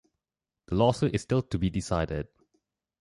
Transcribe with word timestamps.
The 0.65 0.73
lawsuit 0.73 1.13
is 1.13 1.21
still 1.21 1.43
to 1.43 1.59
be 1.59 1.69
decided. 1.69 2.27